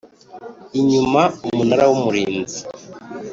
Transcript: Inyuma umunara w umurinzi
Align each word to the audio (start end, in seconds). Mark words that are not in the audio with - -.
Inyuma 0.79 1.21
umunara 1.47 1.83
w 1.89 1.91
umurinzi 1.97 2.59